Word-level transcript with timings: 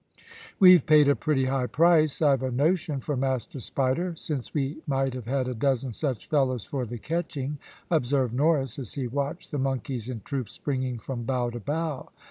"We've 0.59 0.83
paid 0.83 1.07
a 1.07 1.15
pretty 1.15 1.45
high 1.45 1.67
price, 1.67 2.23
I've 2.23 2.41
a 2.41 2.49
notion, 2.49 3.01
for 3.01 3.15
Master 3.15 3.59
Spider, 3.59 4.15
since 4.15 4.51
we 4.51 4.81
might 4.87 5.13
have 5.13 5.27
had 5.27 5.47
a 5.47 5.53
dozen 5.53 5.91
such 5.91 6.27
fellows 6.27 6.63
for 6.63 6.87
the 6.87 6.97
catching," 6.97 7.59
observed 7.91 8.33
Norris, 8.33 8.79
as 8.79 8.95
he 8.95 9.05
watched 9.05 9.51
the 9.51 9.59
monkeys 9.59 10.09
in 10.09 10.21
troops 10.21 10.53
springing 10.53 10.97
from 10.97 11.25
bough 11.25 11.51
to 11.51 11.59
bough. 11.59 12.09